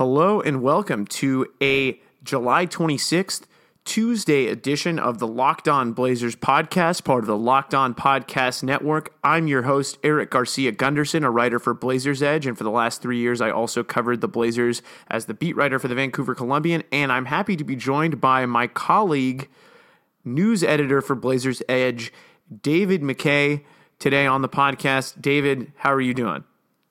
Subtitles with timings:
[0.00, 3.42] Hello and welcome to a July 26th,
[3.84, 9.12] Tuesday edition of the Locked On Blazers podcast, part of the Locked On Podcast Network.
[9.22, 12.46] I'm your host, Eric Garcia Gunderson, a writer for Blazers Edge.
[12.46, 15.78] And for the last three years, I also covered the Blazers as the beat writer
[15.78, 16.82] for the Vancouver Columbian.
[16.90, 19.50] And I'm happy to be joined by my colleague,
[20.24, 22.10] news editor for Blazers Edge,
[22.62, 23.66] David MacKay,
[23.98, 25.20] today on the podcast.
[25.20, 26.42] David, how are you doing?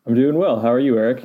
[0.06, 0.60] I'm doing well.
[0.60, 1.24] How are you, Eric?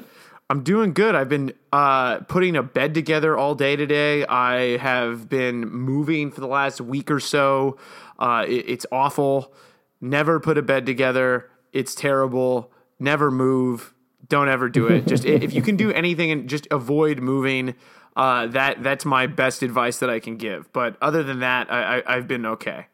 [0.51, 1.15] I'm doing good.
[1.15, 4.27] I've been uh, putting a bed together all day today.
[4.27, 7.79] I have been moving for the last week or so.
[8.19, 9.53] Uh, it, it's awful.
[10.01, 11.51] Never put a bed together.
[11.73, 12.71] It's terrible.
[12.99, 13.95] Never move.
[14.29, 15.07] Don't ever do it.
[15.07, 17.75] just if you can do anything and just avoid moving.
[18.17, 20.73] Uh, that that's my best advice that I can give.
[20.73, 22.87] But other than that, I, I, have been okay.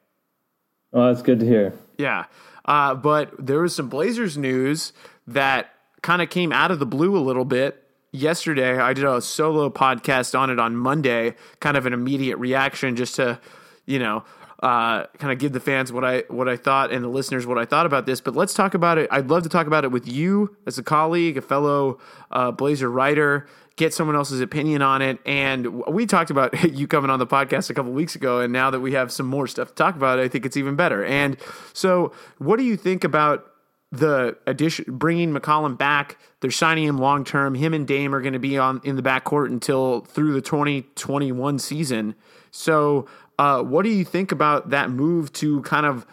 [0.92, 1.74] Oh, that's good to hear.
[1.98, 2.24] Yeah.
[2.64, 4.92] Uh, but there was some Blazers news
[5.26, 8.78] that kind of came out of the blue a little bit yesterday.
[8.78, 13.16] I did a solo podcast on it on Monday, kind of an immediate reaction just
[13.16, 13.40] to,
[13.86, 14.24] you know,
[14.62, 17.58] uh, kind of give the fans what I what I thought and the listeners what
[17.58, 18.20] I thought about this.
[18.20, 19.08] But let's talk about it.
[19.10, 21.98] I'd love to talk about it with you as a colleague, a fellow
[22.30, 23.46] uh, Blazer writer.
[23.76, 27.70] Get someone else's opinion on it, and we talked about you coming on the podcast
[27.70, 30.18] a couple weeks ago, and now that we have some more stuff to talk about,
[30.18, 31.02] I think it's even better.
[31.02, 31.38] And
[31.72, 33.49] so, what do you think about
[33.92, 36.18] the addition bringing McCollum back.
[36.40, 37.54] They're signing him long term.
[37.54, 41.58] Him and Dame are going to be on in the backcourt until through the 2021
[41.58, 42.14] season.
[42.50, 43.06] So,
[43.38, 46.06] uh, what do you think about that move to kind of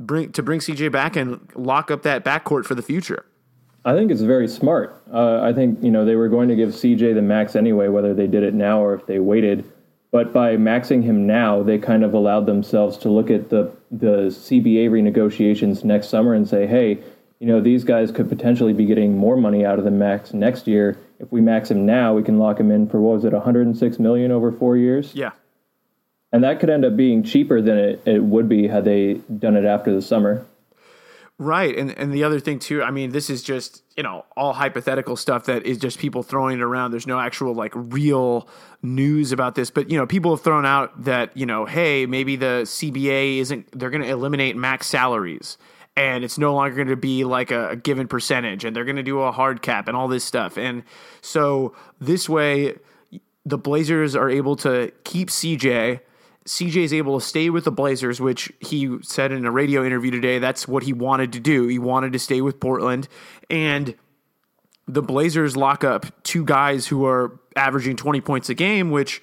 [0.00, 3.24] bring to bring CJ back and lock up that backcourt for the future?
[3.84, 5.02] I think it's very smart.
[5.12, 8.14] Uh, I think you know they were going to give CJ the max anyway, whether
[8.14, 9.70] they did it now or if they waited.
[10.10, 14.28] But by maxing him now, they kind of allowed themselves to look at the the
[14.28, 17.02] CBA renegotiations next summer and say, hey
[17.40, 20.66] you know, these guys could potentially be getting more money out of the max next
[20.66, 20.98] year.
[21.20, 23.98] If we max him now, we can lock him in for what was it, 106
[23.98, 25.14] million over four years?
[25.14, 25.30] Yeah.
[26.32, 29.56] And that could end up being cheaper than it, it would be had they done
[29.56, 30.44] it after the summer.
[31.40, 31.78] Right.
[31.78, 35.14] And and the other thing too, I mean, this is just, you know, all hypothetical
[35.14, 36.90] stuff that is just people throwing it around.
[36.90, 38.48] There's no actual like real
[38.82, 42.34] news about this, but you know, people have thrown out that, you know, hey, maybe
[42.34, 45.56] the CBA isn't they're going to eliminate max salaries
[45.98, 48.96] and it's no longer going to be like a, a, given percentage and they're going
[48.96, 50.56] to do a hard cap and all this stuff.
[50.56, 50.84] And
[51.20, 52.76] so this way
[53.44, 56.00] the blazers are able to keep cj
[56.46, 60.10] cj is able to stay with the blazers which he said in a radio interview
[60.10, 61.66] today that's what he wanted to do.
[61.66, 63.08] He wanted to stay with portland.
[63.50, 63.96] And
[64.86, 69.20] the blazers lock up two guys who are averaging 20 points a game which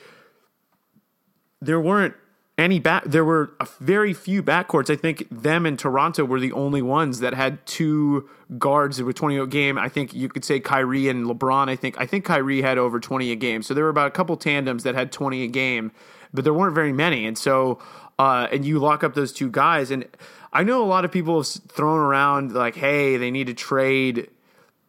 [1.62, 2.16] there weren't
[2.58, 4.90] any back there were a very few backcourts.
[4.90, 9.38] I think them and Toronto were the only ones that had two guards with 20
[9.38, 9.78] a game.
[9.78, 11.70] I think you could say Kyrie and LeBron.
[11.70, 13.62] I think I think Kyrie had over 20 a game.
[13.62, 15.92] So there were about a couple tandems that had 20 a game,
[16.34, 17.26] but there weren't very many.
[17.26, 17.80] And so
[18.18, 20.06] uh, and you lock up those two guys and
[20.54, 24.30] I know a lot of people have thrown around like, hey, they need to trade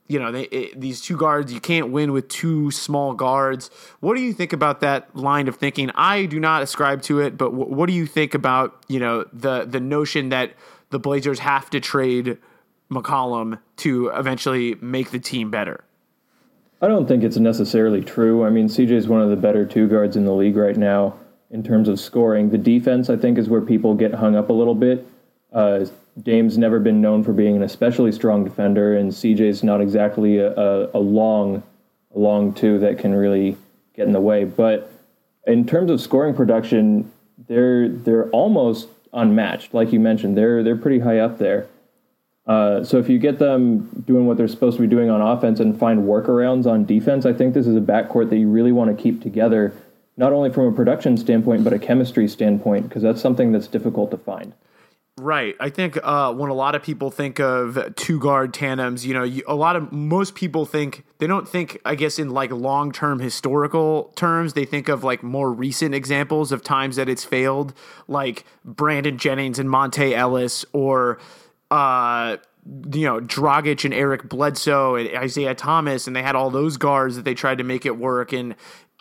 [0.09, 3.71] you know, they, it, these two guards, you can't win with two small guards.
[4.01, 5.91] What do you think about that line of thinking?
[5.95, 9.25] I do not ascribe to it, but w- what do you think about, you know,
[9.33, 10.53] the the notion that
[10.91, 12.39] the Blazers have to trade
[12.91, 15.85] McCollum to eventually make the team better?
[16.81, 18.45] I don't think it's necessarily true.
[18.45, 21.19] I mean, CJ is one of the better two guards in the league right now
[21.51, 22.51] in terms of scoring.
[22.51, 25.07] The defense, I think, is where people get hung up a little bit.
[25.53, 25.87] Uh,
[26.23, 30.53] Dame's never been known for being an especially strong defender, and CJ's not exactly a,
[30.55, 31.63] a, a long,
[32.15, 33.57] a long two that can really
[33.95, 34.45] get in the way.
[34.45, 34.91] But
[35.47, 37.11] in terms of scoring production,
[37.49, 39.75] they're they're almost unmatched.
[39.75, 41.67] Like you mentioned, they're they're pretty high up there.
[42.47, 45.59] Uh, so if you get them doing what they're supposed to be doing on offense
[45.59, 48.97] and find workarounds on defense, I think this is a backcourt that you really want
[48.97, 49.75] to keep together,
[50.17, 54.13] not only from a production standpoint but a chemistry standpoint, because that's something that's difficult
[54.13, 54.53] to find.
[55.19, 55.57] Right.
[55.59, 59.23] I think uh, when a lot of people think of two guard tandems, you know,
[59.23, 62.93] you, a lot of most people think they don't think, I guess, in like long
[62.93, 64.53] term historical terms.
[64.53, 67.73] They think of like more recent examples of times that it's failed,
[68.09, 71.19] like Brandon Jennings and Monta Ellis, or
[71.71, 72.37] uh,
[72.93, 77.17] you know, Dragic and Eric Bledsoe and Isaiah Thomas, and they had all those guards
[77.17, 78.35] that they tried to make it work.
[78.35, 78.55] And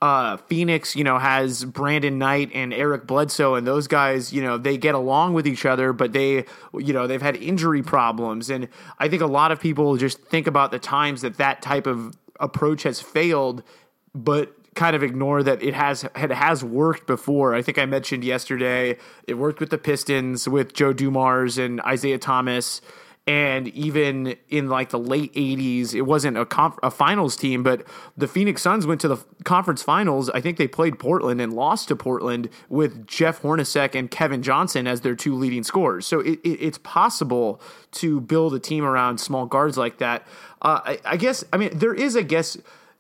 [0.06, 4.56] uh, Phoenix, you know, has Brandon Knight and Eric Bledsoe, and those guys, you know,
[4.56, 6.46] they get along with each other, but they,
[6.78, 8.68] you know, they've had injury problems, and
[9.00, 12.16] I think a lot of people just think about the times that that type of
[12.40, 13.64] approach has failed,
[14.14, 17.56] but kind of ignore that it has it has worked before.
[17.56, 18.98] I think I mentioned yesterday
[19.28, 22.82] it worked with the Pistons with Joe Dumars and Isiah Thomas
[23.28, 27.84] And even in like the late 80s, it wasn't a, conf- a finals team, but
[28.16, 30.30] the Phoenix Suns went to the conference finals.
[30.30, 34.86] I think they played Portland and lost to Portland with Jeff Hornacek and Kevin Johnson
[34.86, 36.06] as their two leading scorers.
[36.06, 37.60] So it, it, it's possible
[37.94, 40.28] to build a team around small guards like that.
[40.62, 42.58] Uh, I, I guess, I mean, there is, I guess,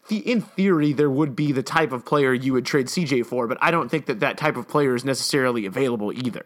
[0.07, 3.47] the, in theory, there would be the type of player you would trade CJ for,
[3.47, 6.45] but I don't think that that type of player is necessarily available either.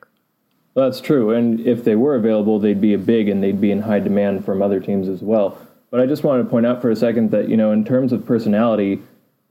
[0.79, 1.31] That's true.
[1.31, 4.45] And if they were available, they'd be a big and they'd be in high demand
[4.45, 5.57] from other teams as well.
[5.91, 8.13] But I just wanted to point out for a second that, you know, in terms
[8.13, 9.01] of personality,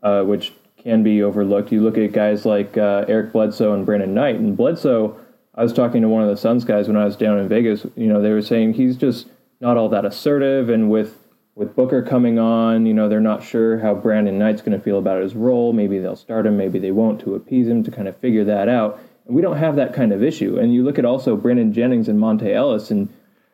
[0.02, 4.14] uh, which can be overlooked, you look at guys like uh, Eric Bledsoe and Brandon
[4.14, 4.36] Knight.
[4.36, 5.19] And Bledsoe,
[5.54, 7.84] I was talking to one of the Suns guys when I was down in Vegas.
[7.96, 9.26] You know, they were saying he's just
[9.60, 10.69] not all that assertive.
[10.70, 11.19] And with,
[11.56, 14.98] with Booker coming on, you know, they're not sure how Brandon Knight's going to feel
[14.98, 15.72] about his role.
[15.72, 18.69] Maybe they'll start him, maybe they won't to appease him to kind of figure that
[18.69, 19.00] out.
[19.28, 20.58] We don't have that kind of issue.
[20.58, 23.08] And you look at also Brandon Jennings and Monta Ellis, and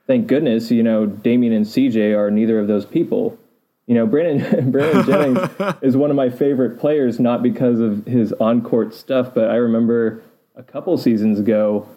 [0.07, 3.39] thank goodness, you know, Damian and CJ are neither of those people.
[3.87, 5.51] You know, Brandon Brandon Jennings
[5.83, 9.57] is one of my favorite players, not because of his on court stuff, but I
[9.57, 10.23] remember
[10.57, 11.89] a couple seasons ago,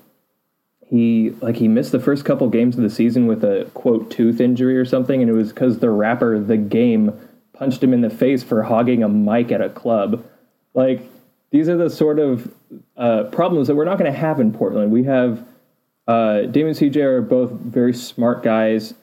[0.89, 4.39] he like he missed the first couple games of the season with a quote tooth
[4.39, 7.13] injury or something, and it was because the rapper The Game
[7.53, 10.25] punched him in the face for hogging a mic at a club.
[10.73, 11.01] Like
[11.51, 12.53] these are the sort of
[12.97, 14.91] uh, problems that we're not going to have in Portland.
[14.91, 15.45] We have
[16.07, 18.93] uh, Damon CJ are both very smart guys.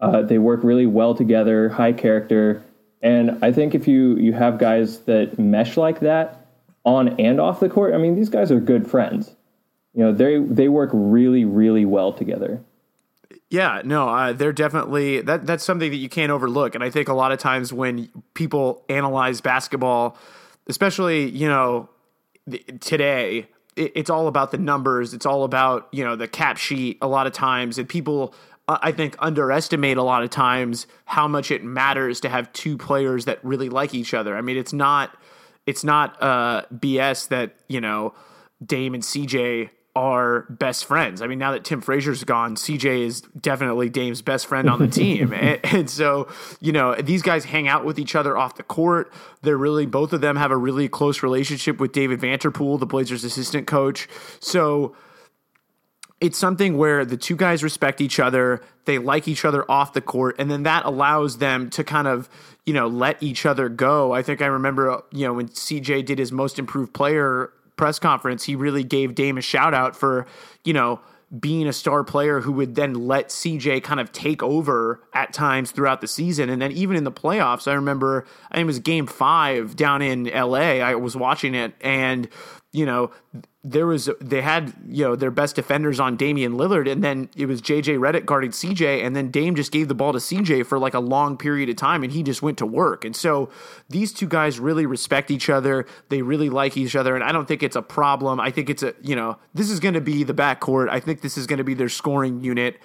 [0.00, 2.62] Uh, they work really well together, high character,
[3.00, 6.46] and I think if you you have guys that mesh like that
[6.84, 9.34] on and off the court, I mean, these guys are good friends.
[9.94, 12.60] You know, they they work really really well together.
[13.50, 15.46] Yeah, no, uh, they're definitely that.
[15.46, 18.84] That's something that you can't overlook, and I think a lot of times when people
[18.88, 20.16] analyze basketball,
[20.66, 21.88] especially you know
[22.80, 25.14] today it's all about the numbers.
[25.14, 27.78] It's all about you know the cap sheet a lot of times.
[27.78, 28.34] And people
[28.66, 33.26] i think underestimate a lot of times how much it matters to have two players
[33.26, 34.36] that really like each other.
[34.36, 35.16] I mean it's not
[35.66, 38.14] it's not uh bs that you know
[38.64, 41.22] dame and cj are best friends.
[41.22, 44.88] I mean, now that Tim Frazier's gone, CJ is definitely Dame's best friend on the
[45.02, 45.32] team.
[45.32, 46.28] and, and, so,
[46.60, 49.12] you know, these guys hang out with each other off the court.
[49.42, 53.22] They're really, both of them have a really close relationship with David Vanterpool, the Blazers
[53.22, 54.08] assistant coach.
[54.40, 54.96] So
[56.20, 58.62] it's something where the two guys respect each other.
[58.86, 60.36] They like each other off the court.
[60.40, 62.28] And then that allows them to kind of,
[62.66, 64.12] you know, let each other go.
[64.12, 68.44] I think I remember, you know, when CJ did his most improved player press conference,
[68.44, 70.26] he really gave Dame a shout out for,
[70.64, 71.00] you know,
[71.38, 75.70] being a star player who would then let CJ kind of take over at times
[75.70, 76.48] throughout the season.
[76.48, 80.02] And then even in the playoffs, I remember I think it was game five down
[80.02, 80.80] in LA.
[80.80, 82.28] I was watching it and,
[82.74, 83.12] you know,
[83.62, 87.46] there was they had you know their best defenders on Damian Lillard, and then it
[87.46, 90.76] was JJ Redick guarding CJ, and then Dame just gave the ball to CJ for
[90.80, 93.04] like a long period of time, and he just went to work.
[93.04, 93.48] And so
[93.88, 95.86] these two guys really respect each other.
[96.08, 98.40] They really like each other, and I don't think it's a problem.
[98.40, 100.88] I think it's a you know this is going to be the backcourt.
[100.90, 102.80] I think this is going to be their scoring unit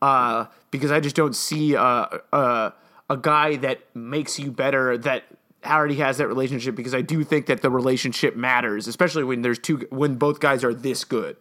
[0.00, 2.72] uh, because I just don't see a, a
[3.10, 5.24] a guy that makes you better that
[5.66, 9.58] already has that relationship because I do think that the relationship matters, especially when there's
[9.58, 11.36] two when both guys are this good.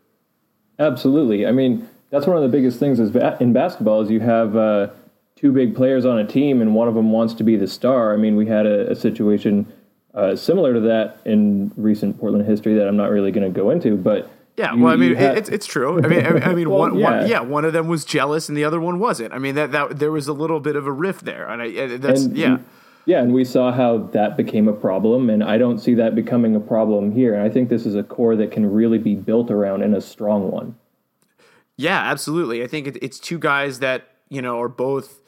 [0.80, 1.46] Absolutely.
[1.46, 4.90] I mean, that's one of the biggest things is in basketball is you have uh,
[5.36, 8.14] two big players on a team and one of them wants to be the star.
[8.14, 9.72] I mean, we had a, a situation
[10.14, 13.70] uh, similar to that in recent Portland history that I'm not really going to go
[13.70, 14.30] into, but.
[14.56, 15.98] Yeah, well, I mean, it's it's true.
[15.98, 17.10] I mean, I, mean, well, one, yeah.
[17.10, 19.34] One, yeah, one of them was jealous and the other one wasn't.
[19.34, 21.98] I mean, that that there was a little bit of a rift there, and I,
[21.98, 22.58] that's and yeah.
[23.05, 26.55] Yeah, and we saw how that became a problem, and I don't see that becoming
[26.55, 27.33] a problem here.
[27.33, 30.01] And I think this is a core that can really be built around and a
[30.01, 30.75] strong one.
[31.75, 32.63] Yeah, absolutely.
[32.63, 35.22] I think it's two guys that you know are both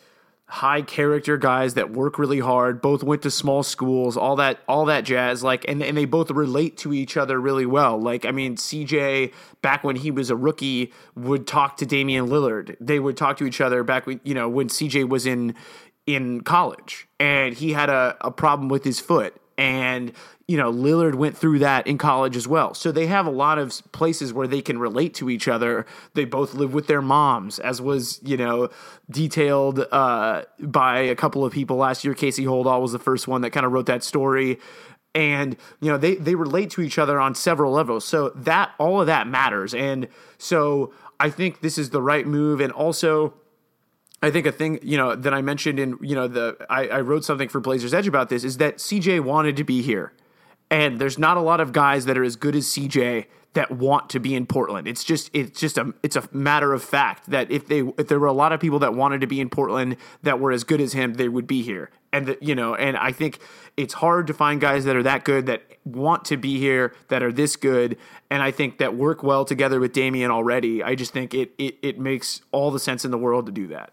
[0.48, 4.86] high character guys that work really hard both went to small schools all that all
[4.86, 8.32] that jazz like and, and they both relate to each other really well like i
[8.32, 13.17] mean cj back when he was a rookie would talk to damian lillard they would
[13.17, 15.55] talk to each other back when you know when cj was in
[16.05, 19.36] in college and he had a, a problem with his foot.
[19.58, 20.12] And,
[20.50, 22.74] you know, Lillard went through that in college as well.
[22.74, 25.86] So they have a lot of places where they can relate to each other.
[26.14, 28.70] They both live with their moms, as was, you know,
[29.10, 32.14] detailed uh, by a couple of people last year.
[32.14, 34.60] Casey Holdahl was the first one that kind of wrote that story.
[35.14, 38.04] And, you know, they, they relate to each other on several levels.
[38.04, 39.74] So that, all of that matters.
[39.74, 42.60] And so I think this is the right move.
[42.60, 43.34] And also,
[44.22, 47.02] I think a thing you know that I mentioned in you know the I, I,
[47.02, 50.14] wrote something for Blazers Edge about this is that CJ wanted to be here,
[50.72, 54.10] And there's not a lot of guys that are as good as CJ that want
[54.10, 54.88] to be in Portland.
[54.88, 58.20] It's just it's just a it's a matter of fact that if they if there
[58.20, 60.80] were a lot of people that wanted to be in Portland that were as good
[60.80, 61.90] as him, they would be here.
[62.14, 63.40] And the, you know, and I think
[63.76, 67.22] it's hard to find guys that are that good that want to be here that
[67.22, 67.98] are this good
[68.30, 70.84] and I think that work well together with Damian already.
[70.84, 73.68] I just think it it it makes all the sense in the world to do
[73.68, 73.92] that.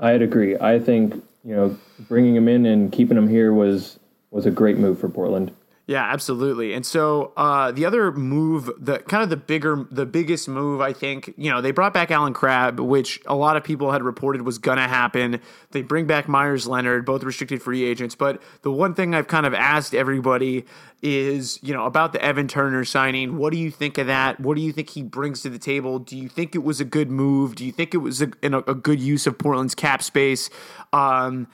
[0.00, 0.56] I'd agree.
[0.56, 1.14] I think,
[1.44, 1.78] you know,
[2.08, 3.98] bringing him in and keeping him here was
[4.30, 5.52] was a great move for Portland.
[5.88, 6.74] Yeah, absolutely.
[6.74, 10.92] And so uh, the other move, the kind of the bigger, the biggest move, I
[10.92, 14.42] think, you know, they brought back Allen Crabbe, which a lot of people had reported
[14.42, 15.40] was going to happen.
[15.70, 18.14] They bring back Meyers Leonard, both restricted free agents.
[18.14, 20.66] But the one thing I've kind of asked everybody
[21.00, 23.38] is, you know, about the Evan Turner signing.
[23.38, 24.38] What do you think of that?
[24.40, 25.98] What do you think he brings to the table?
[26.00, 27.54] Do you think it was a good move?
[27.54, 30.50] Do you think it was a, a good use of Portland's cap space?
[30.92, 31.48] Um,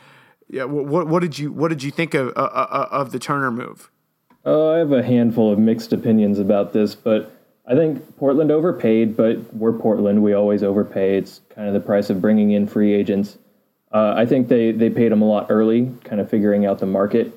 [0.51, 3.53] yeah, what, what did you what did you think of uh, uh of the Turner
[3.53, 3.93] move?
[4.47, 7.33] Uh, I have a handful of mixed opinions about this, but
[7.67, 10.23] I think Portland overpaid, but we're Portland.
[10.23, 11.17] We always overpay.
[11.17, 13.39] It's kind of the price of bringing in free agents.
[13.91, 16.87] Uh, I think they, they paid him a lot early, kind of figuring out the
[16.87, 17.33] market.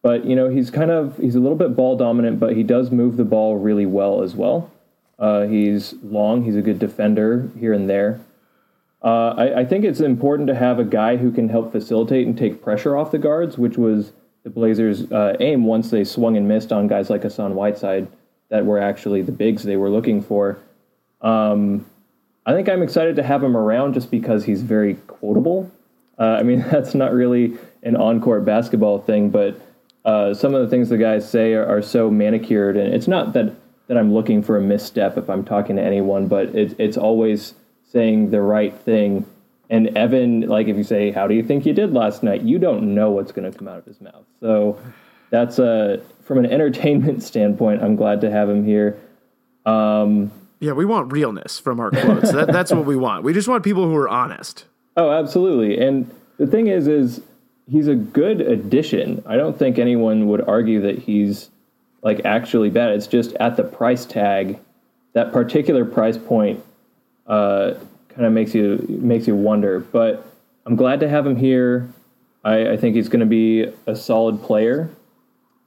[0.00, 2.92] But, you know, he's kind of, he's a little bit ball dominant, but he does
[2.92, 4.70] move the ball really well as well.
[5.18, 6.44] Uh, he's long.
[6.44, 8.20] He's a good defender here and there.
[9.02, 12.38] Uh, I, I think it's important to have a guy who can help facilitate and
[12.38, 14.12] take pressure off the guards, which was–
[14.44, 18.06] the Blazers' uh, aim once they swung and missed on guys like Hassan Whiteside
[18.50, 20.58] that were actually the bigs they were looking for.
[21.22, 21.86] Um,
[22.46, 25.70] I think I'm excited to have him around just because he's very quotable.
[26.18, 29.58] Uh, I mean, that's not really an on-court basketball thing, but
[30.04, 33.32] uh, some of the things the guys say are, are, so manicured, and it's not
[33.32, 33.54] that
[33.86, 37.54] that I'm looking for a misstep if I'm talking to anyone, but it, it's always
[37.90, 39.26] saying the right thing
[39.70, 42.58] and Evan, like if you say, "How do you think you did last night?" You
[42.58, 44.24] don't know what's going to come out of his mouth.
[44.40, 44.78] So
[45.30, 47.82] that's a from an entertainment standpoint.
[47.82, 48.98] I'm glad to have him here.
[49.66, 50.30] Um,
[50.60, 52.32] yeah, we want realness from our quotes.
[52.32, 53.24] that, that's what we want.
[53.24, 54.64] We just want people who are honest.
[54.96, 55.78] Oh, absolutely.
[55.78, 57.20] And the thing is, is
[57.70, 59.22] he's a good addition.
[59.26, 61.50] I don't think anyone would argue that he's
[62.02, 62.92] like actually bad.
[62.92, 64.58] It's just at the price tag,
[65.14, 66.62] that particular price point.
[67.26, 67.74] Uh,
[68.14, 69.80] kind of makes you makes you wonder.
[69.80, 70.26] But
[70.66, 71.88] I'm glad to have him here.
[72.44, 74.90] I, I think he's going to be a solid player.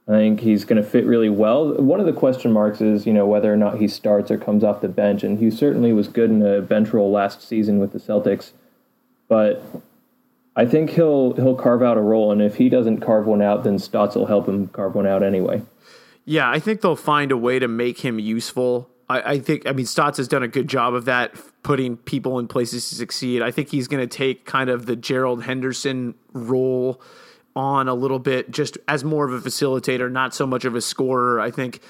[0.06, 1.74] I think he's going to fit really well.
[1.74, 4.64] One of the question marks is, you know, whether or not he starts or comes
[4.64, 7.92] off the bench, and he certainly was good in a bench role last season with
[7.92, 8.52] the Celtics.
[9.28, 9.62] But
[10.56, 13.64] I think he'll he'll carve out a role, and if he doesn't carve one out,
[13.64, 15.62] then Stotts will help him carve one out anyway.
[16.24, 18.88] Yeah, I think they'll find a way to make him useful.
[19.08, 22.38] I, I think, I mean, Stotts has done a good job of that, putting people
[22.38, 23.42] in places to succeed.
[23.42, 27.00] I think he's going to take kind of the Gerald Henderson role
[27.56, 30.80] on a little bit, just as more of a facilitator, not so much of a
[30.80, 31.40] scorer.
[31.40, 31.80] I think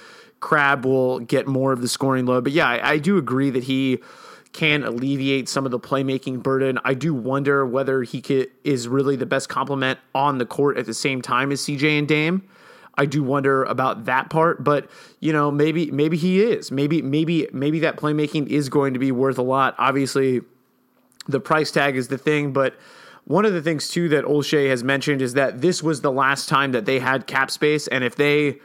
[0.40, 2.44] Crabbe will get more of the scoring load.
[2.44, 3.98] But yeah, I, I do agree that he
[4.52, 6.78] can alleviate some of the playmaking burden.
[6.84, 10.87] I do wonder whether he could, is really the best complement on the court at
[10.87, 12.48] the same time as CJ and Dame.
[12.98, 14.90] I do wonder about that part, but
[15.20, 16.70] you know, maybe maybe he is.
[16.70, 19.76] Maybe maybe maybe that playmaking is going to be worth a lot.
[19.78, 20.40] Obviously,
[21.28, 22.74] the price tag is the thing, but
[23.24, 26.48] one of the things too that Olshey has mentioned is that this was the last
[26.48, 28.58] time that they had cap space, and if they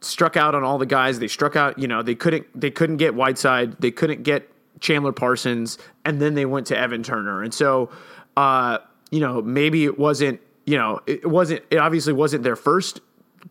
[0.00, 1.78] struck out on all the guys, they struck out.
[1.78, 4.50] You know, they couldn't they couldn't get Whiteside, they couldn't get
[4.80, 7.90] Chandler Parsons, and then they went to Evan Turner, and so
[8.36, 8.78] uh,
[9.10, 13.00] you know maybe it wasn't you know it wasn't it obviously wasn't their first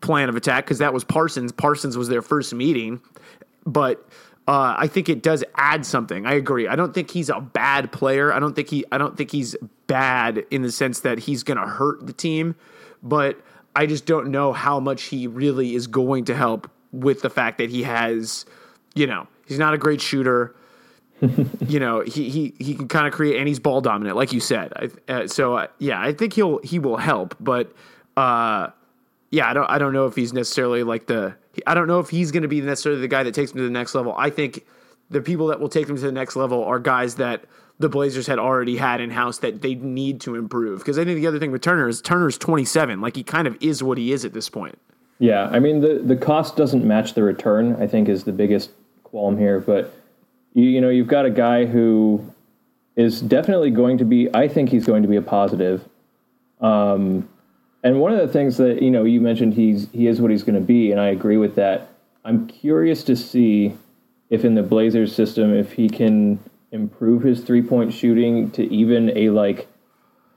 [0.00, 1.52] plan of attack because that was Parsons.
[1.52, 3.00] Parsons was their first meeting,
[3.64, 4.06] but
[4.48, 6.24] uh, I think it does add something.
[6.24, 6.68] I agree.
[6.68, 8.32] I don't think he's a bad player.
[8.32, 8.84] I don't think he.
[8.92, 12.54] I don't think he's bad in the sense that he's going to hurt the team,
[13.02, 13.40] but
[13.74, 17.58] I just don't know how much he really is going to help with the fact
[17.58, 18.46] that he has,
[18.94, 20.54] you know, he's not a great shooter.
[21.66, 24.40] you know, he he he can kind of create, and he's ball dominant, like you
[24.40, 24.72] said.
[24.76, 27.72] I, uh, so uh, yeah, I think he'll he will help, but
[28.16, 28.68] uh,
[29.30, 32.10] yeah, I don't I don't know if he's necessarily like the I don't know if
[32.10, 34.14] he's going to be necessarily the guy that takes him to the next level.
[34.16, 34.64] I think
[35.10, 37.44] the people that will take him to the next level are guys that
[37.78, 40.78] the Blazers had already had in house that they need to improve.
[40.78, 43.00] Because I think the other thing with Turner is Turner's 27.
[43.00, 44.78] Like he kind of is what he is at this point.
[45.18, 47.76] Yeah, I mean the the cost doesn't match the return.
[47.82, 48.70] I think is the biggest
[49.02, 49.60] qualm here.
[49.60, 49.94] But
[50.54, 52.32] you you know you've got a guy who
[52.96, 54.28] is definitely going to be.
[54.34, 55.84] I think he's going to be a positive.
[56.60, 57.28] Um,
[57.82, 60.42] and one of the things that you know you mentioned he's he is what he's
[60.42, 61.88] going to be, and I agree with that.
[62.24, 63.74] I'm curious to see
[64.30, 66.40] if in the Blazers system if he can
[66.72, 69.68] improve his three point shooting to even a like.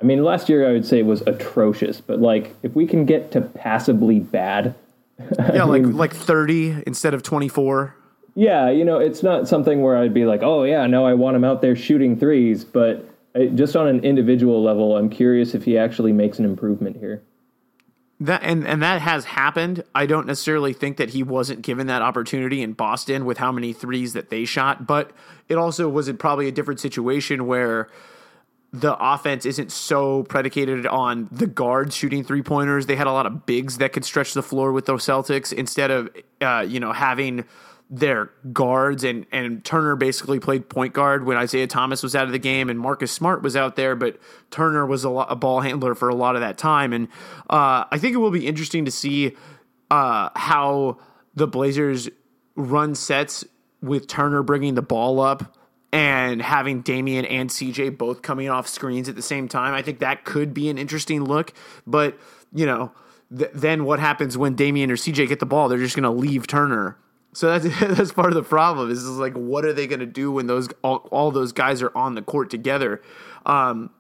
[0.02, 3.32] I mean, last year I would say was atrocious, but like if we can get
[3.32, 4.74] to passably bad,
[5.54, 7.96] Yeah, like mean, like 30 instead of 24.
[8.36, 11.36] Yeah, you know, it's not something where I'd be like, oh yeah, no, I want
[11.36, 13.06] him out there shooting threes, but
[13.56, 17.22] just on an individual level, I'm curious if he actually makes an improvement here.
[18.22, 19.84] That and and that has happened.
[19.96, 23.72] I don't necessarily think that he wasn't given that opportunity in Boston with how many
[23.72, 25.12] threes that they shot, but
[25.48, 27.88] it also was probably a different situation where
[28.72, 32.86] the offense isn't so predicated on the guards shooting three pointers.
[32.86, 35.90] They had a lot of bigs that could stretch the floor with those Celtics instead
[35.90, 36.10] of
[36.42, 37.46] uh, you know having
[37.90, 42.32] their guards and and Turner basically played point guard when Isaiah Thomas was out of
[42.32, 44.20] the game and Marcus Smart was out there, but
[44.52, 47.08] Turner was a, lot, a ball handler for a lot of that time, and
[47.50, 49.36] uh, I think it will be interesting to see
[49.90, 51.00] uh, how
[51.34, 52.10] the Blazers
[52.56, 53.44] run sets
[53.82, 55.58] with Turner bringing the ball up
[55.92, 59.74] and having Damian and CJ both coming off screens at the same time.
[59.74, 61.54] I think that could be an interesting look,
[61.88, 62.18] but
[62.54, 62.92] you know.
[63.32, 65.70] Th- then what happens when Damian or CJ get the ball?
[65.70, 66.98] They're just going to leave Turner
[67.40, 68.92] so that's that's part of the problem.
[68.92, 71.82] Is, is like, what are they going to do when those all, all, those guys
[71.82, 73.02] are on the court together?
[73.46, 73.92] Um,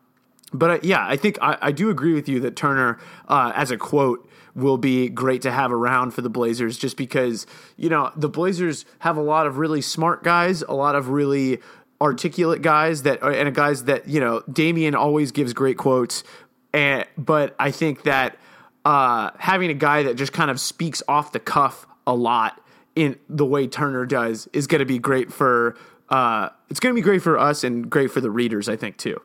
[0.51, 3.71] but uh, yeah, I think I, I, do agree with you that Turner, uh, as
[3.71, 8.11] a quote, will be great to have around for the Blazers, just because you know
[8.17, 11.59] the Blazers have a lot of really smart guys, a lot of really
[12.01, 14.43] articulate guys that, and guys that you know.
[14.51, 16.25] Damian always gives great quotes,
[16.73, 18.37] and but I think that
[18.83, 22.61] uh, having a guy that just kind of speaks off the cuff a lot
[22.99, 25.77] in the way Turner does is going to be great for
[26.09, 28.97] uh, it's going to be great for us and great for the readers, I think
[28.97, 29.21] too.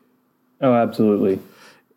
[0.61, 1.39] Oh, absolutely.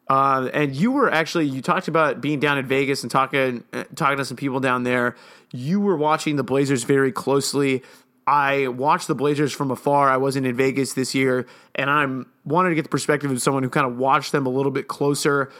[0.09, 3.85] Uh, and you were actually you talked about being down in Vegas and talking uh,
[3.95, 5.15] talking to some people down there.
[5.53, 7.85] You were watching the Blazers very closely.
[8.27, 10.11] I watched the Blazers from afar.
[10.11, 13.63] I wasn't in Vegas this year, and I'm wanted to get the perspective of someone
[13.63, 15.53] who kind of watched them a little bit closer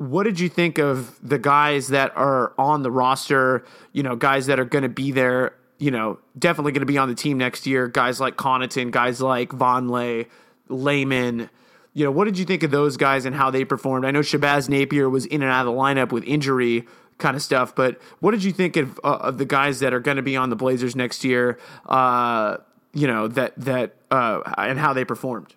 [0.00, 3.66] what did you think of the guys that are on the roster?
[3.92, 5.52] You know, guys that are going to be there.
[5.80, 7.88] You know, definitely going to be on the team next year.
[7.88, 10.26] Guys like Connaughton, guys like Vonleh,
[10.68, 11.50] Layman.
[11.94, 14.04] You know, what did you think of those guys and how they performed?
[14.04, 16.86] I know Shabazz Napier was in and out of the lineup with injury
[17.18, 20.00] kind of stuff, but what did you think of, uh, of the guys that are
[20.00, 21.58] going to be on the Blazers next year?
[21.86, 22.58] Uh,
[22.92, 25.54] you know that that uh, and how they performed.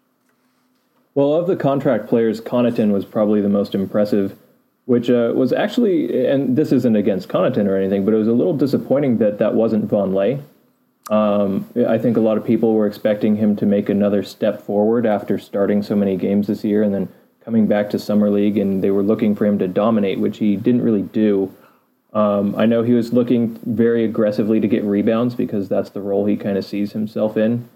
[1.15, 4.37] Well, of the contract players, Connaughton was probably the most impressive,
[4.85, 8.33] which uh, was actually, and this isn't against Connaughton or anything, but it was a
[8.33, 10.41] little disappointing that that wasn't Vonleh.
[11.09, 15.05] Um, I think a lot of people were expecting him to make another step forward
[15.05, 17.09] after starting so many games this year and then
[17.43, 20.55] coming back to Summer League, and they were looking for him to dominate, which he
[20.55, 21.53] didn't really do.
[22.13, 26.25] Um, I know he was looking very aggressively to get rebounds because that's the role
[26.25, 27.67] he kind of sees himself in.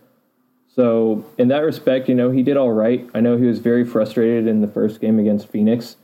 [0.74, 3.10] So in that respect, you know, he did all right.
[3.14, 5.98] I know he was very frustrated in the first game against Phoenix,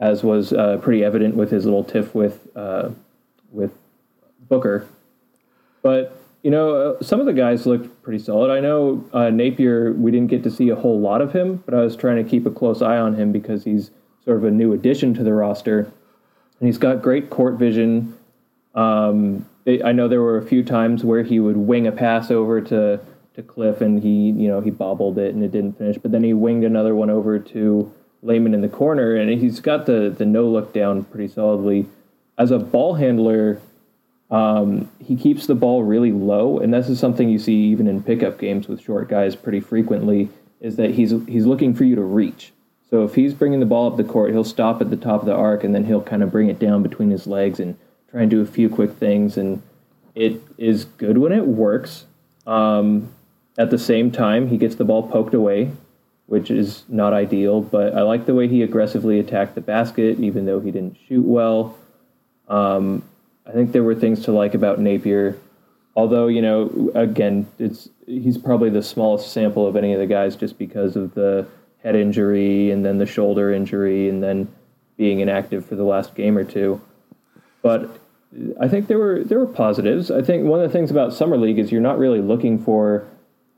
[0.00, 2.90] as was uh, pretty evident with his little tiff with uh,
[3.50, 3.72] with
[4.48, 4.86] Booker.
[5.82, 8.50] But you know, uh, some of the guys looked pretty solid.
[8.50, 11.74] I know uh, Napier, we didn't get to see a whole lot of him, but
[11.74, 13.90] I was trying to keep a close eye on him because he's
[14.24, 15.80] sort of a new addition to the roster,
[16.60, 18.16] and he's got great court vision.
[18.74, 22.60] Um, I know there were a few times where he would wing a pass over
[22.60, 23.00] to
[23.34, 25.98] to Cliff, and he you know he bobbled it and it didn't finish.
[25.98, 27.92] But then he winged another one over to
[28.26, 31.86] Layman in the corner, and he's got the the no look down pretty solidly.
[32.36, 33.60] As a ball handler,
[34.30, 38.02] um, he keeps the ball really low, and this is something you see even in
[38.02, 40.28] pickup games with short guys pretty frequently.
[40.60, 42.52] Is that he's he's looking for you to reach.
[42.88, 45.26] So if he's bringing the ball up the court, he'll stop at the top of
[45.26, 47.76] the arc, and then he'll kind of bring it down between his legs and
[48.10, 49.36] try and do a few quick things.
[49.36, 49.62] And
[50.14, 52.06] it is good when it works.
[52.46, 53.12] Um,
[53.58, 55.72] at the same time, he gets the ball poked away,
[56.26, 60.46] which is not ideal, but I like the way he aggressively attacked the basket, even
[60.46, 61.76] though he didn't shoot well.
[62.48, 63.02] Um,
[63.46, 65.38] I think there were things to like about Napier,
[65.94, 70.36] although you know, again, it's he's probably the smallest sample of any of the guys
[70.36, 71.46] just because of the
[71.82, 74.48] head injury and then the shoulder injury and then
[74.96, 76.80] being inactive for the last game or two.
[77.62, 78.00] But
[78.60, 80.10] I think there were there were positives.
[80.10, 83.06] I think one of the things about summer league is you're not really looking for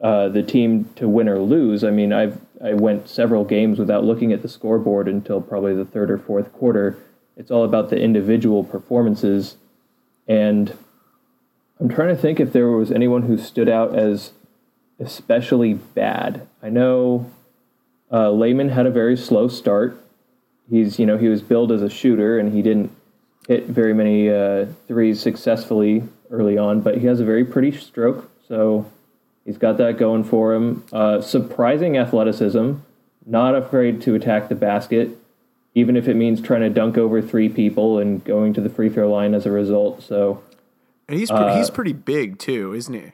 [0.03, 1.83] uh, the team to win or lose.
[1.83, 5.85] I mean, I've I went several games without looking at the scoreboard until probably the
[5.85, 6.99] third or fourth quarter.
[7.37, 9.57] It's all about the individual performances,
[10.27, 10.77] and
[11.79, 14.33] I'm trying to think if there was anyone who stood out as
[14.99, 16.49] especially bad.
[16.63, 17.31] I know
[18.11, 19.97] uh, Layman had a very slow start.
[20.69, 22.91] He's you know he was billed as a shooter and he didn't
[23.47, 28.31] hit very many uh, threes successfully early on, but he has a very pretty stroke.
[28.47, 28.91] So
[29.49, 30.85] He's got that going for him.
[30.93, 32.73] Uh, surprising athleticism,
[33.25, 35.17] not afraid to attack the basket.
[35.75, 38.91] even if it means trying to dunk over three people and going to the free
[38.91, 40.03] throw line as a result.
[40.03, 40.43] So,
[41.09, 43.13] and he's uh, he's pretty big too, isn't he?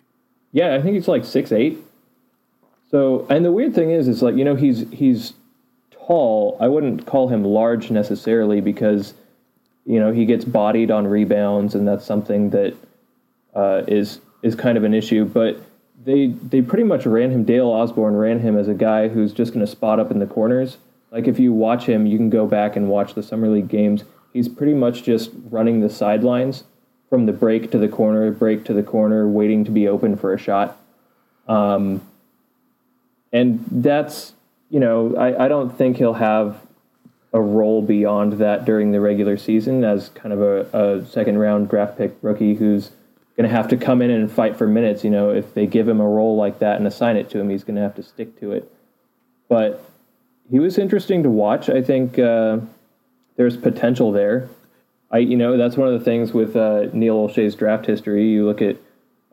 [0.51, 1.79] Yeah, I think he's like six eight.
[2.90, 5.35] So, and the weird thing is, is like you know he's he's
[5.92, 6.57] tall.
[6.59, 9.14] I wouldn't call him large necessarily because
[9.85, 12.75] you know he gets bodied on rebounds, and that's something that
[13.55, 15.25] uh, is is kind of an issue.
[15.27, 15.61] But
[16.02, 17.44] they they pretty much ran him.
[17.44, 20.26] Dale Osbourne ran him as a guy who's just going to spot up in the
[20.26, 20.78] corners.
[21.11, 24.04] Like if you watch him, you can go back and watch the summer league games.
[24.33, 26.64] He's pretty much just running the sidelines
[27.09, 30.35] from the break to the corner, break to the corner, waiting to be open for
[30.35, 30.76] a shot.
[31.46, 32.00] Um,
[33.33, 34.33] and that's
[34.70, 36.61] you know I, I don't think he'll have
[37.33, 41.68] a role beyond that during the regular season as kind of a, a second round
[41.68, 42.92] draft pick rookie who's
[43.37, 45.05] going to have to come in and fight for minutes.
[45.05, 47.51] You know, if they give him a role like that and assign it to him,
[47.51, 48.70] he's going to have to stick to it.
[49.49, 49.85] But
[50.51, 51.68] he was interesting to watch.
[51.68, 52.59] I think uh,
[53.37, 54.49] there's potential there.
[55.11, 58.29] I, you know, that's one of the things with uh, Neil Olshey's draft history.
[58.29, 58.77] You look at,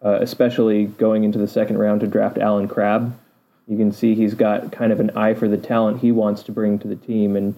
[0.04, 3.18] uh, especially going into the second round to draft Allen Crabbe.
[3.68, 6.52] You can see he's got kind of an eye for the talent he wants to
[6.52, 7.56] bring to the team, and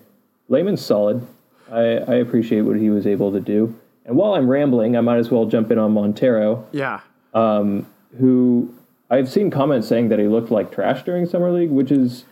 [0.47, 1.25] Layman's solid.
[1.71, 3.75] I, I appreciate what he was able to do.
[4.05, 6.67] And while I'm rambling, I might as well jump in on Montero.
[6.71, 7.01] Yeah.
[7.33, 7.87] Um,
[8.19, 8.73] who
[9.09, 12.25] I've seen comments saying that he looked like trash during summer league, which is,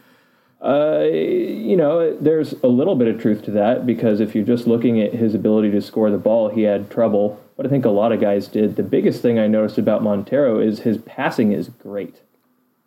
[0.61, 4.67] uh, you know, there's a little bit of truth to that because if you're just
[4.67, 7.41] looking at his ability to score the ball, he had trouble.
[7.55, 8.75] But I think a lot of guys did.
[8.75, 12.21] The biggest thing I noticed about Montero is his passing is great.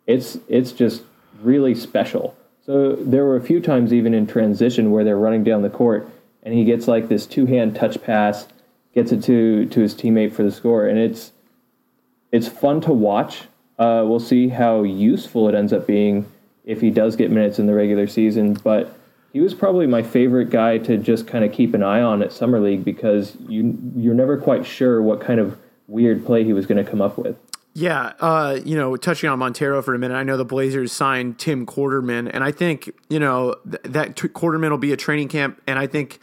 [0.07, 1.03] It's it's just
[1.41, 2.35] really special.
[2.65, 6.09] So there were a few times even in transition where they're running down the court
[6.43, 8.47] and he gets like this two hand touch pass
[8.95, 11.31] gets it to to his teammate for the score, and it's
[12.31, 13.43] it's fun to watch.
[13.77, 16.25] Uh, we'll see how useful it ends up being
[16.63, 18.97] if he does get minutes in the regular season, but
[19.33, 22.31] he was probably my favorite guy to just kind of keep an eye on at
[22.31, 26.65] summer league because you you're never quite sure what kind of weird play he was
[26.65, 27.37] going to come up with.
[27.73, 31.37] Yeah, uh, you know, touching on Montero for a minute, I know the Blazers signed
[31.37, 35.27] Tim Quarterman, and I think you know th- that t- Quarterman will be a training
[35.27, 36.21] camp, and I think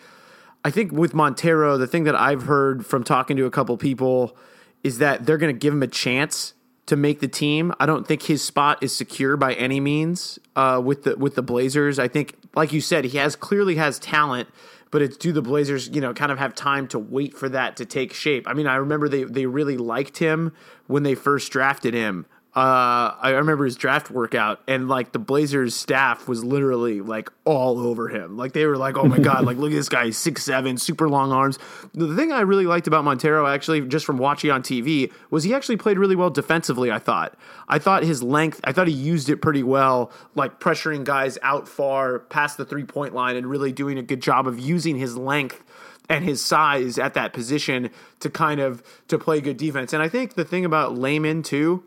[0.65, 4.37] I think with Montero, the thing that I've heard from talking to a couple people
[4.85, 6.55] is that they're going to give him a chance
[6.87, 7.73] to make the team.
[7.81, 11.43] I don't think his spot is secure by any means uh, with the with the
[11.43, 11.99] Blazers.
[11.99, 14.49] I think, like you said, he has clearly has talent,
[14.91, 17.77] but it's do the Blazers, you know, kind of have time to wait for that
[17.77, 18.49] to take shape.
[18.49, 20.53] I mean, I remember they they really liked him
[20.87, 25.75] when they first drafted him uh, I remember his draft workout, and like the Blazers
[25.75, 28.37] staff was literally like all over him.
[28.37, 29.47] Like they were like, "Oh my god!
[29.47, 31.59] Like look at this guy, he's six seven, super long arms."
[31.95, 35.55] The thing I really liked about Montero, actually, just from watching on TV, was he
[35.55, 36.91] actually played really well defensively.
[36.91, 37.39] I thought.
[37.69, 38.61] I thought his length.
[38.65, 42.85] I thought he used it pretty well, like pressuring guys out far past the three
[42.85, 45.65] point line, and really doing a good job of using his length
[46.11, 47.89] and his size at that position
[48.21, 49.95] to kind of to play good defense.
[49.95, 51.85] And I think the thing about Layman too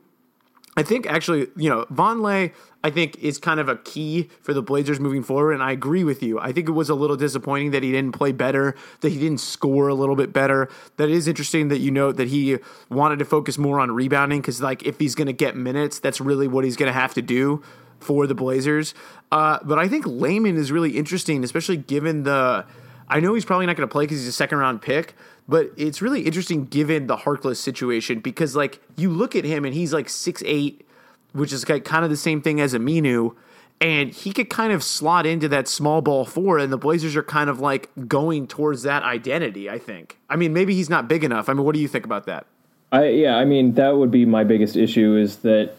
[0.77, 2.51] I think actually, you know, Vonleh,
[2.83, 5.53] I think is kind of a key for the Blazers moving forward.
[5.53, 6.37] And I agree with you.
[6.39, 9.39] I think it was a little disappointing that he didn't play better, that he didn't
[9.39, 10.69] score a little bit better.
[10.97, 12.57] That is interesting that you note that he
[12.89, 16.19] wanted to focus more on rebounding because, like, if he's going to get minutes, that's
[16.19, 17.63] really what he's going to have to do
[17.99, 18.93] for the Blazers.
[19.31, 22.65] Uh, but I think Layman is really interesting, especially given the.
[23.07, 25.15] I know he's probably not going to play because he's a second round pick,
[25.47, 29.73] but it's really interesting given the Harkless situation because like you look at him and
[29.73, 30.87] he's like six eight,
[31.33, 33.35] which is kind of the same thing as Aminu,
[33.79, 37.23] and he could kind of slot into that small ball four, and the Blazers are
[37.23, 39.69] kind of like going towards that identity.
[39.69, 40.17] I think.
[40.29, 41.49] I mean, maybe he's not big enough.
[41.49, 42.47] I mean, what do you think about that?
[42.91, 45.73] I yeah, I mean that would be my biggest issue is that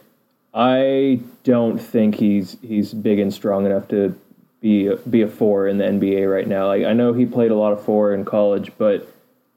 [0.54, 4.16] I don't think he's he's big and strong enough to
[4.66, 6.66] be be a four in the NBA right now.
[6.66, 9.06] Like I know he played a lot of four in college, but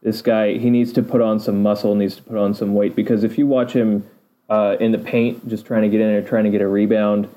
[0.03, 2.95] this guy he needs to put on some muscle, needs to put on some weight
[2.95, 4.07] because if you watch him
[4.49, 7.27] uh, in the paint, just trying to get in there, trying to get a rebound,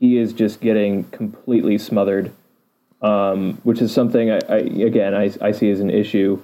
[0.00, 2.32] he is just getting completely smothered,
[3.00, 6.42] um, which is something I, I again I, I, see as an issue.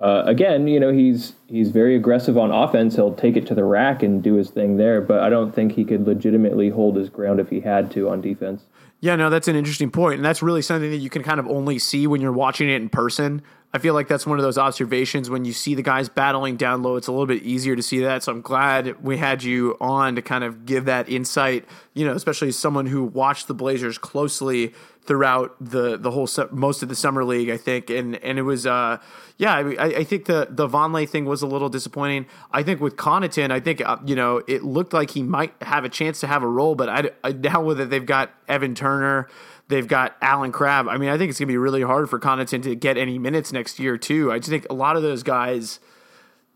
[0.00, 2.94] Uh, again, you know he's he's very aggressive on offense.
[2.94, 5.72] He'll take it to the rack and do his thing there, but I don't think
[5.72, 8.62] he could legitimately hold his ground if he had to on defense.
[9.00, 11.46] Yeah, no, that's an interesting point, and that's really something that you can kind of
[11.48, 13.42] only see when you're watching it in person.
[13.72, 16.82] I feel like that's one of those observations when you see the guys battling down
[16.82, 18.22] low, it's a little bit easier to see that.
[18.22, 22.14] So I'm glad we had you on to kind of give that insight, you know,
[22.14, 24.72] especially as someone who watched the Blazers closely
[25.08, 28.66] throughout the the whole most of the summer league, I think, and and it was,
[28.66, 28.98] uh,
[29.36, 32.26] yeah, I, I think the the Vonleh thing was a little disappointing.
[32.52, 35.84] I think with Connaughton, I think uh, you know it looked like he might have
[35.84, 39.28] a chance to have a role, but I, I now that they've got Evan Turner
[39.68, 40.88] They've got Allen Crabbe.
[40.88, 43.18] I mean, I think it's going to be really hard for Connaughton to get any
[43.18, 44.32] minutes next year, too.
[44.32, 45.78] I just think a lot of those guys,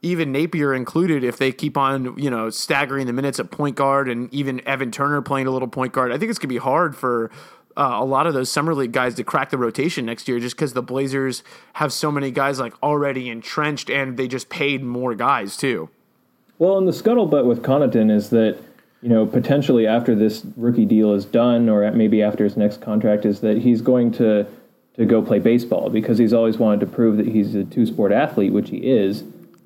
[0.01, 4.09] even Napier included, if they keep on, you know, staggering the minutes at point guard
[4.09, 6.57] and even Evan Turner playing a little point guard, I think it's going to be
[6.57, 7.31] hard for
[7.77, 10.57] uh, a lot of those summer league guys to crack the rotation next year just
[10.57, 11.43] because the Blazers
[11.75, 15.91] have so many guys like already entrenched and they just paid more guys, too.
[16.59, 18.59] Well, and the scuttlebutt with Connaughton is that
[19.03, 23.27] you know, potentially after this rookie deal is done, or maybe after his next contract,
[23.27, 24.47] is that he's going to
[24.95, 28.13] to go play baseball because he's always wanted to prove that he's a two sport
[28.13, 29.25] athlete, which he is.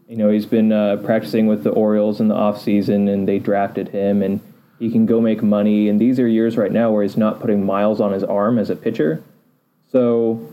[0.08, 3.38] You know, he's been uh, practicing with the Orioles in the off season, and they
[3.38, 4.40] drafted him, and
[4.78, 5.88] he can go make money.
[5.88, 8.70] And these are years right now where he's not putting miles on his arm as
[8.70, 9.22] a pitcher.
[9.90, 10.48] So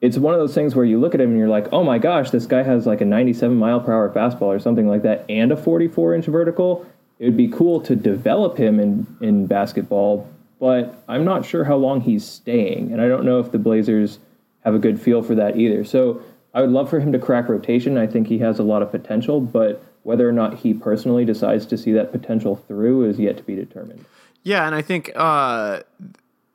[0.00, 1.98] it's one of those things where you look at him and you're like, oh my
[1.98, 5.24] gosh, this guy has like a 97 mile per hour fastball or something like that,
[5.28, 6.86] and a 44 inch vertical
[7.18, 11.76] it would be cool to develop him in, in basketball, but I'm not sure how
[11.76, 12.92] long he's staying.
[12.92, 14.18] And I don't know if the Blazers
[14.64, 15.84] have a good feel for that either.
[15.84, 16.22] So
[16.54, 17.98] I would love for him to crack rotation.
[17.98, 21.66] I think he has a lot of potential, but whether or not he personally decides
[21.66, 24.04] to see that potential through is yet to be determined.
[24.42, 25.80] Yeah, and I think uh,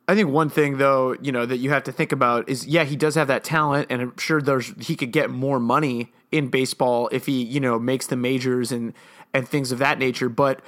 [0.08, 2.84] I think one thing though, you know, that you have to think about is yeah,
[2.84, 6.48] he does have that talent, and I'm sure there's he could get more money in
[6.48, 8.94] baseball if he you know makes the majors and
[9.32, 10.28] and things of that nature.
[10.28, 10.60] But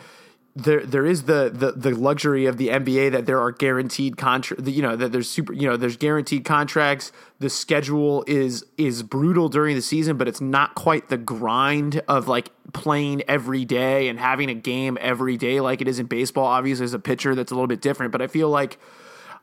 [0.54, 4.66] there there is the, the the luxury of the NBA that there are guaranteed contract
[4.68, 9.48] you know that there's super you know there's guaranteed contracts the schedule is is brutal
[9.48, 14.18] during the season but it's not quite the grind of like playing every day and
[14.18, 17.50] having a game every day like it is in baseball obviously as a pitcher that's
[17.50, 18.78] a little bit different but I feel like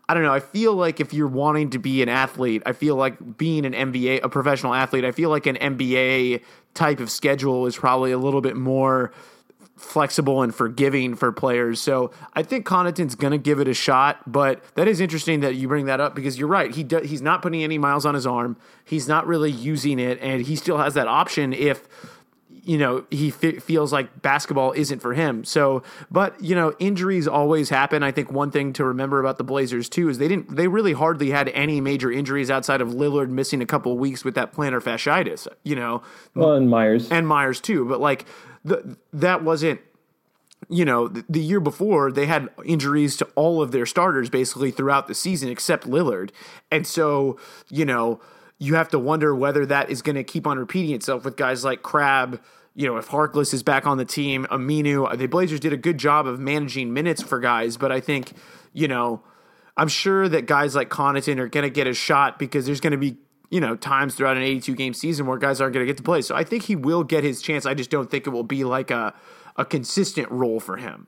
[0.10, 0.34] I don't know.
[0.34, 3.74] I feel like if you're wanting to be an athlete, I feel like being an
[3.74, 6.42] NBA, a professional athlete, I feel like an NBA
[6.74, 9.14] type of schedule is probably a little bit more
[9.78, 11.80] flexible and forgiving for players.
[11.80, 15.54] So I think Connaughton's going to give it a shot, but that is interesting that
[15.54, 16.74] you bring that up because you're right.
[16.74, 18.58] He do, he's not putting any miles on his arm.
[18.84, 21.88] He's not really using it, and he still has that option if
[22.70, 25.44] you know he f- feels like basketball isn't for him.
[25.44, 28.04] So, but you know injuries always happen.
[28.04, 30.94] I think one thing to remember about the Blazers too is they didn't they really
[30.94, 34.54] hardly had any major injuries outside of Lillard missing a couple of weeks with that
[34.54, 35.48] plantar fasciitis.
[35.64, 36.04] You know,
[36.36, 37.86] well, and Meyers and Meyers too.
[37.86, 38.26] But like
[38.64, 39.82] the, that wasn't
[40.70, 44.70] you know, the, the, year before they had injuries to all of their starters basically
[44.70, 46.30] throughout the season except Lillard.
[46.70, 48.20] And so, you know,
[48.60, 51.64] you have to wonder whether that is going to keep on repeating itself with guys
[51.64, 52.40] like Crabbe.
[52.76, 55.98] You know, if Harkless is back on the team, Aminu, the Blazers did a good
[55.98, 58.34] job of managing minutes for guys, but I think,
[58.74, 59.22] you know,
[59.76, 62.92] I'm sure that guys like Connaughton are going to get a shot because there's going
[62.92, 63.18] to be,
[63.50, 66.04] you know, times throughout an 82 game season where guys aren't going to get to
[66.04, 66.22] play.
[66.22, 67.66] So I think he will get his chance.
[67.66, 69.14] I just don't think it will be like a,
[69.56, 71.08] a consistent role for him.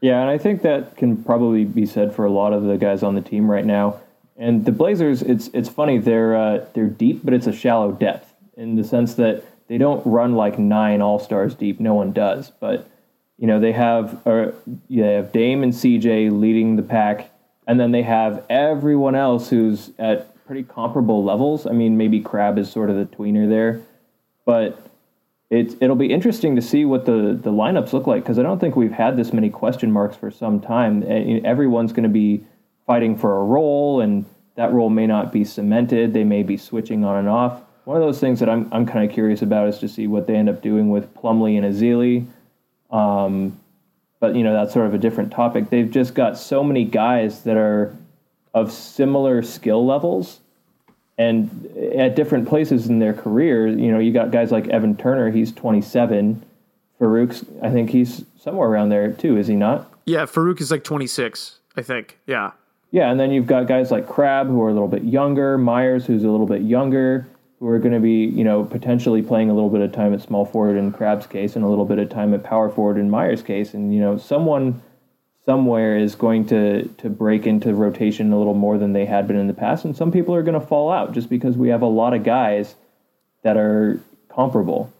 [0.00, 3.02] Yeah, and I think that can probably be said for a lot of the guys
[3.02, 4.00] on the team right now.
[4.36, 8.34] And the Blazers, it's it's funny they're uh, they're deep, but it's a shallow depth
[8.56, 11.80] in the sense that they don't run like nine All Stars deep.
[11.80, 12.88] No one does, but
[13.38, 14.52] you know they have uh,
[14.90, 17.30] they have Dame and CJ leading the pack,
[17.66, 21.66] and then they have everyone else who's at pretty comparable levels.
[21.66, 23.80] I mean, maybe Crabbe is sort of the tweener there,
[24.44, 24.90] but
[25.50, 28.58] it's it'll be interesting to see what the the lineups look like because I don't
[28.58, 31.02] think we've had this many question marks for some time.
[31.44, 32.44] Everyone's going to be
[32.86, 36.12] fighting for a role, and that role may not be cemented.
[36.12, 37.62] They may be switching on and off.
[37.84, 40.26] One of those things that I'm I'm kind of curious about is to see what
[40.26, 42.26] they end up doing with Plumlee and Ezeli.
[42.90, 43.60] Um,
[44.20, 45.70] but you know that's sort of a different topic.
[45.70, 47.94] They've just got so many guys that are
[48.54, 50.40] of similar skill levels
[51.18, 51.66] and
[51.96, 53.66] at different places in their career.
[53.68, 55.30] You know, you got guys like Evan Turner.
[55.30, 56.42] He's 27.
[57.00, 59.36] Farouq's, I think he's somewhere around there too.
[59.36, 59.90] Is he not?
[60.06, 61.58] Yeah, Farouq is like 26.
[61.76, 62.18] I think.
[62.26, 62.52] Yeah.
[62.92, 66.06] Yeah, and then you've got guys like Crabbe who are a little bit younger, Meyers
[66.06, 67.26] who's a little bit younger,
[67.64, 70.20] who are going to be, you know, potentially playing a little bit of time at
[70.20, 73.08] small forward in Crabbe's case and a little bit of time at power forward in
[73.08, 74.82] Meyers' case, and you know, someone
[75.46, 79.38] somewhere is going to to break into rotation a little more than they had been
[79.38, 81.80] in the past, and some people are going to fall out just because we have
[81.80, 82.74] a lot of guys
[83.44, 83.98] that are
[84.28, 84.92] comparable.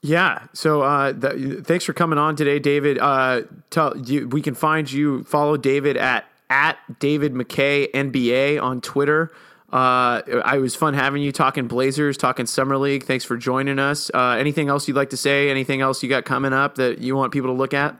[0.00, 0.46] Yeah.
[0.52, 2.98] So uh, thanks for coming on today, David.
[2.98, 5.24] Uh, tell you we can find you.
[5.24, 9.32] Follow David at at David MacKay NBA on Twitter.
[9.72, 13.04] Uh, I was fun having you talking Blazers, talking Summer League.
[13.04, 14.10] Thanks for joining us.
[14.14, 15.50] Uh, anything else you'd like to say?
[15.50, 17.96] Anything else you got coming up that you want people to look at?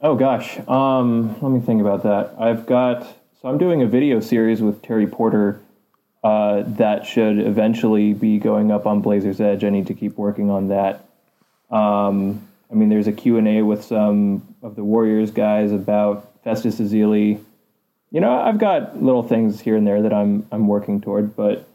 [0.00, 2.34] Oh gosh, um, let me think about that.
[2.38, 3.02] I've got
[3.40, 5.60] so I'm doing a video series with Terry Porter
[6.22, 9.62] uh, that should eventually be going up on Blazers Edge.
[9.64, 11.06] I need to keep working on that.
[11.70, 17.40] Um, I mean, there's a Q&A with some of the Warriors guys about Festus Ezeli.
[18.10, 21.68] You know, I've got little things here and there that I'm I'm working toward, but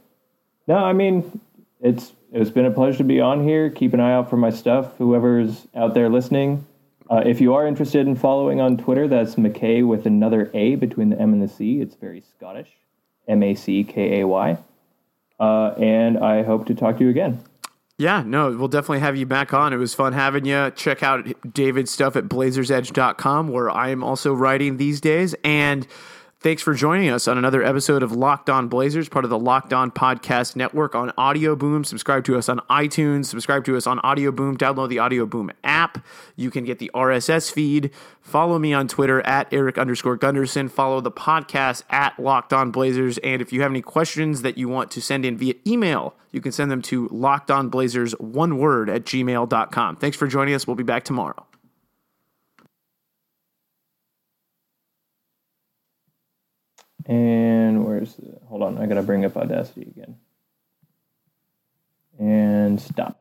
[0.67, 1.39] no, I mean,
[1.81, 3.69] it's it's been a pleasure to be on here.
[3.69, 4.97] Keep an eye out for my stuff.
[4.97, 6.65] Whoever's out there listening,
[7.09, 11.09] uh, if you are interested in following on Twitter, that's McKay with another A between
[11.09, 11.81] the M and the C.
[11.81, 12.69] It's very Scottish,
[13.27, 14.57] M A C K A Y.
[15.39, 17.43] Uh, and I hope to talk to you again.
[17.97, 19.73] Yeah, no, we'll definitely have you back on.
[19.73, 20.71] It was fun having you.
[20.71, 25.35] Check out David's stuff at blazersedge.com, where I am also writing these days.
[25.43, 25.85] And
[26.41, 29.73] Thanks for joining us on another episode of Locked On Blazers, part of the Locked
[29.73, 31.83] On Podcast Network on Audio Boom.
[31.83, 35.51] Subscribe to us on iTunes, subscribe to us on Audio Boom, download the Audio Boom
[35.63, 36.03] app.
[36.35, 37.91] You can get the RSS feed.
[38.21, 40.67] Follow me on Twitter at Eric underscore Gunderson.
[40.67, 43.19] Follow the podcast at Locked On Blazers.
[43.19, 46.41] And if you have any questions that you want to send in via email, you
[46.41, 49.97] can send them to lockedonblazers, one word, at gmail.com.
[49.97, 50.65] Thanks for joining us.
[50.65, 51.45] We'll be back tomorrow.
[57.05, 60.17] And where's the, hold on, I gotta bring up Audacity again.
[62.19, 63.20] And stop.